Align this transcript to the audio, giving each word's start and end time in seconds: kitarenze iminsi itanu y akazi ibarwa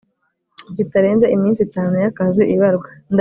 kitarenze 0.75 1.25
iminsi 1.35 1.59
itanu 1.67 1.95
y 2.03 2.07
akazi 2.11 2.43
ibarwa 2.55 2.87